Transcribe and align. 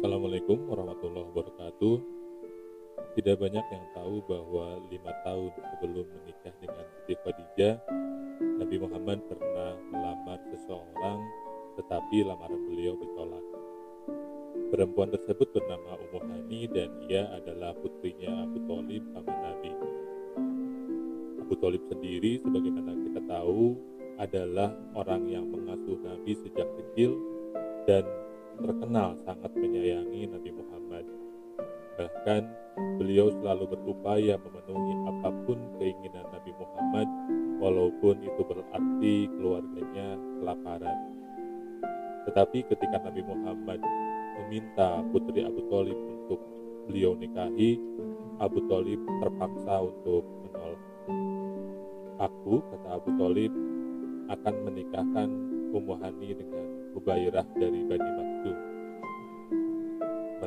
Assalamualaikum 0.00 0.64
warahmatullahi 0.64 1.28
wabarakatuh. 1.28 1.94
Tidak 3.20 3.36
banyak 3.36 3.66
yang 3.68 3.84
tahu 3.92 4.24
bahwa 4.24 4.80
lima 4.88 5.12
tahun 5.28 5.52
sebelum 5.76 6.08
menikah 6.08 6.56
dengan 6.56 6.88
Siti 6.88 7.20
Khadijah, 7.20 7.84
Nabi 8.40 8.80
Muhammad 8.80 9.20
pernah 9.28 9.76
melamar 9.92 10.40
seseorang, 10.48 11.20
tetapi 11.76 12.24
lamaran 12.24 12.64
beliau 12.64 12.96
ditolak. 12.96 13.44
Perempuan 14.72 15.12
tersebut 15.12 15.52
bernama 15.52 16.00
Ummu 16.00 16.20
Hani 16.32 16.64
dan 16.72 16.88
ia 17.04 17.28
adalah 17.36 17.76
putrinya 17.76 18.48
Abu 18.48 18.56
Talib 18.64 19.04
paman 19.12 19.36
Nabi. 19.36 19.72
Abu 21.44 21.54
Talib 21.60 21.84
sendiri, 21.92 22.40
sebagaimana 22.40 22.96
kita 23.04 23.20
tahu, 23.28 23.76
adalah 24.16 24.72
orang 24.96 25.28
yang 25.28 25.44
mengasuh 25.44 26.00
Nabi 26.00 26.32
sejak 26.40 26.72
kecil 26.80 27.20
dan 27.84 28.08
terkenal 28.58 29.14
sangat 29.22 29.52
menyayangi 29.54 30.26
Nabi 30.26 30.50
Muhammad. 30.50 31.04
Bahkan 32.00 32.42
beliau 32.96 33.28
selalu 33.38 33.76
berupaya 33.76 34.40
memenuhi 34.40 34.94
apa 35.06 35.30
pun 35.44 35.58
keinginan 35.76 36.26
Nabi 36.32 36.52
Muhammad 36.56 37.08
walaupun 37.60 38.24
itu 38.24 38.42
berarti 38.42 39.14
keluarganya 39.36 40.16
kelaparan. 40.40 40.98
Tetapi 42.26 42.58
ketika 42.72 42.96
Nabi 43.04 43.22
Muhammad 43.24 43.80
meminta 44.40 45.04
putri 45.12 45.44
Abu 45.44 45.60
Talib 45.68 45.96
untuk 45.96 46.40
beliau 46.88 47.12
nikahi, 47.16 47.76
Abu 48.40 48.64
Talib 48.66 49.00
terpaksa 49.20 49.84
untuk 49.84 50.24
menolak. 50.48 50.82
Aku, 52.20 52.60
kata 52.64 52.88
Abu 52.96 53.10
Talib, 53.16 53.52
akan 54.28 54.54
menikahkan 54.68 55.28
Ummu 55.70 55.94
Hani 56.00 56.32
dengan 56.36 56.66
Hubairah 56.96 57.46
dari 57.56 57.80
Bani. 57.88 58.19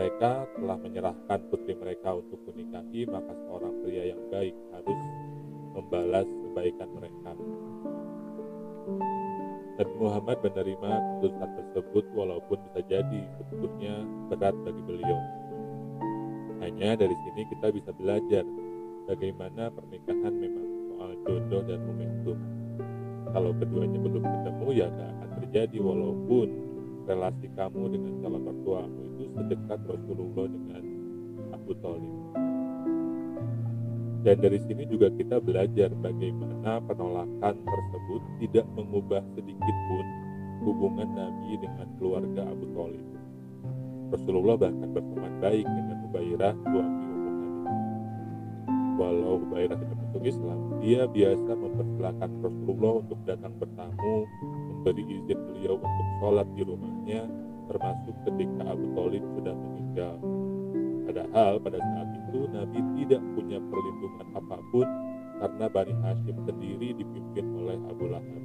Mereka 0.00 0.56
telah 0.56 0.80
menyerahkan 0.80 1.40
putri 1.52 1.76
mereka 1.76 2.16
untuk 2.16 2.40
menikahi, 2.48 3.04
maka 3.04 3.36
seorang 3.36 3.84
pria 3.84 4.08
yang 4.08 4.22
baik 4.32 4.56
harus 4.72 5.00
membalas 5.76 6.24
kebaikan 6.24 6.88
mereka. 6.96 7.36
Nabi 9.76 9.94
Muhammad 10.00 10.40
menerima 10.40 10.92
keputusan 11.04 11.50
tersebut 11.52 12.04
walaupun 12.16 12.56
bisa 12.64 12.80
jadi 12.88 13.22
sebetulnya 13.36 14.00
berat 14.32 14.56
bagi 14.64 14.82
beliau. 14.88 15.20
Hanya 16.64 16.96
dari 16.96 17.16
sini 17.28 17.44
kita 17.52 17.68
bisa 17.68 17.92
belajar 17.92 18.48
bagaimana 19.04 19.68
pernikahan 19.68 20.32
memang 20.32 20.68
soal 20.88 21.12
jodoh 21.28 21.60
dan 21.68 21.80
momentum. 21.84 22.40
Kalau 23.36 23.52
keduanya 23.52 24.00
belum 24.00 24.24
ketemu 24.24 24.66
ya 24.80 24.88
gak 24.96 25.10
akan 25.12 25.30
terjadi 25.44 25.76
walaupun 25.84 26.48
relasi 27.04 27.52
kamu 27.52 27.84
dengan 27.92 28.12
calon 28.24 28.42
mertuamu 28.48 29.09
sedekat 29.40 29.80
Rasulullah 29.88 30.46
dengan 30.52 30.84
Abu 31.56 31.72
Talib. 31.80 32.14
Dan 34.20 34.36
dari 34.44 34.60
sini 34.68 34.84
juga 34.84 35.08
kita 35.16 35.40
belajar 35.40 35.88
bagaimana 35.96 36.84
penolakan 36.84 37.56
tersebut 37.56 38.22
tidak 38.44 38.68
mengubah 38.76 39.24
sedikit 39.32 39.76
pun 39.88 40.06
hubungan 40.68 41.08
Nabi 41.16 41.56
dengan 41.56 41.88
keluarga 41.96 42.44
Abu 42.52 42.68
Talib. 42.76 43.06
Rasulullah 44.12 44.60
bahkan 44.60 44.92
berteman 44.92 45.34
baik 45.40 45.64
dengan 45.64 45.96
Ubairah 46.04 46.52
suami 46.68 47.04
Ummu 47.08 47.30
Hani. 47.32 47.48
Walau 49.00 49.40
Ubairah 49.40 49.76
tidak 49.80 49.96
masuk 50.04 50.22
Islam, 50.28 50.58
dia 50.84 51.02
biasa 51.08 51.50
mempersilahkan 51.56 52.30
Rasulullah 52.44 52.92
untuk 53.00 53.18
datang 53.24 53.54
bertamu, 53.56 54.14
memberi 54.44 55.04
izin 55.16 55.38
beliau 55.48 55.80
untuk 55.80 56.06
sholat 56.20 56.48
di 56.52 56.62
rumahnya, 56.68 57.24
termasuk 57.70 58.14
ketika 58.26 58.66
Abu 58.66 58.90
Talib 58.98 59.22
sudah 59.38 59.54
meninggal. 59.54 60.18
Padahal 61.06 61.62
pada 61.62 61.78
saat 61.78 62.08
itu 62.18 62.38
Nabi 62.50 62.78
tidak 62.98 63.22
punya 63.38 63.58
perlindungan 63.62 64.26
apa 64.34 64.58
pun 64.74 64.86
karena 65.38 65.66
Bani 65.70 65.94
Hashim 66.02 66.36
sendiri 66.44 66.88
dipimpin 66.98 67.46
oleh 67.54 67.78
Abu 67.86 68.04
Lahab. 68.10 68.42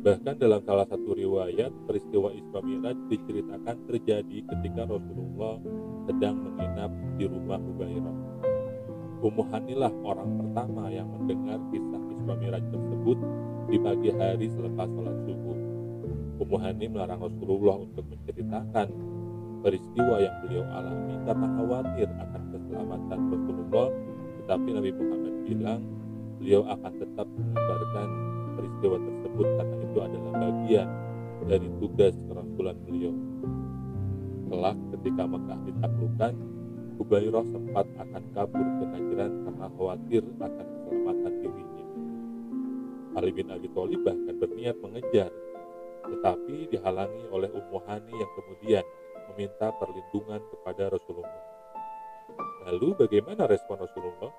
Bahkan 0.00 0.40
dalam 0.40 0.64
salah 0.64 0.88
satu 0.88 1.12
riwayat, 1.12 1.68
peristiwa 1.84 2.32
Isra 2.32 2.64
Mi'raj 2.64 2.96
diceritakan 3.12 3.76
terjadi 3.84 4.38
ketika 4.48 4.88
Rasulullah 4.88 5.60
sedang 6.08 6.40
menginap 6.40 6.88
di 7.20 7.28
rumah 7.28 7.60
Hubairah. 7.60 8.16
Ummu 9.20 9.44
Hanilah 9.52 9.92
orang 10.00 10.40
pertama 10.40 10.88
yang 10.88 11.04
mendengar 11.04 11.60
kisah 11.68 12.00
Isra 12.16 12.34
Mi'raj 12.40 12.64
tersebut 12.72 13.18
di 13.68 13.76
pagi 13.76 14.10
hari 14.16 14.48
selepas 14.48 14.88
sholat 14.88 15.16
subuh. 15.28 15.69
Hani 16.48 16.88
melarang 16.88 17.20
Rasulullah 17.20 17.76
untuk 17.84 18.04
menceritakan 18.08 18.88
peristiwa 19.60 20.16
yang 20.16 20.34
beliau 20.40 20.64
alami. 20.72 21.14
Karena 21.28 21.46
khawatir 21.60 22.08
akan 22.08 22.42
keselamatan 22.54 23.18
Rasulullah 23.28 23.88
tetapi 24.40 24.68
Nabi 24.72 24.90
Muhammad 24.96 25.34
bilang 25.46 25.80
beliau 26.40 26.62
akan 26.64 26.92
tetap 26.96 27.26
mengabarkan 27.28 28.08
peristiwa 28.56 28.96
tersebut 28.98 29.46
karena 29.60 29.76
itu 29.84 29.98
adalah 30.00 30.32
bagian 30.40 30.88
dari 31.46 31.68
tugas 31.78 32.14
kerasulan 32.26 32.76
beliau. 32.88 33.14
Kelak 34.50 34.76
ketika 34.96 35.22
Mekah 35.28 35.60
ditaklukkan 35.68 36.34
Hubairah 37.00 37.46
sempat 37.48 37.86
akan 37.96 38.22
kabur 38.36 38.66
ke 38.76 38.84
Najran 38.84 39.32
karena 39.46 39.66
khawatir 39.72 40.22
akan 40.36 40.66
keselamatan 40.68 41.32
dirinya. 41.40 41.86
Ali 43.16 43.30
bin 43.32 43.48
Abi 43.48 43.68
Thalib 43.72 44.00
bahkan 44.04 44.34
berniat 44.36 44.76
mengejar 44.84 45.32
tetapi 46.10 46.68
dihalangi 46.74 47.30
oleh 47.30 47.48
Ummu 47.50 47.80
yang 48.10 48.30
kemudian 48.34 48.84
meminta 49.32 49.70
perlindungan 49.78 50.42
kepada 50.50 50.90
Rasulullah. 50.90 51.44
Lalu 52.66 53.06
bagaimana 53.06 53.46
respon 53.46 53.78
Rasulullah? 53.78 54.32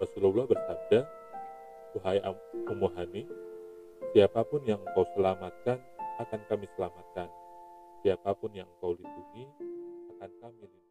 Rasulullah 0.00 0.44
bersabda, 0.48 1.00
Wahai 2.00 2.22
Ummu 2.70 2.88
siapa 4.14 4.40
pun 4.46 4.62
yang 4.64 4.80
engkau 4.80 5.04
selamatkan 5.14 5.78
akan 6.20 6.40
kami 6.48 6.66
selamatkan. 6.76 7.28
Siapa 8.00 8.32
pun 8.36 8.50
yang 8.56 8.68
engkau 8.78 8.96
lindungi 8.96 9.44
akan 10.16 10.30
kami 10.40 10.64
lindungi. 10.64 10.89